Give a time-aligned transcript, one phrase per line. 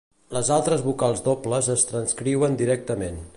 [0.35, 3.23] Les altres vocals dobles es transcriuen directament.